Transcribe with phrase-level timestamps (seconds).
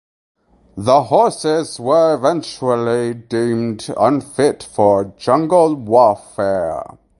[0.77, 6.97] The horses were eventually deemed unfit for jungle warfare.